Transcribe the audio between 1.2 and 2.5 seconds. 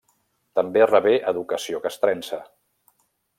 educació castrense.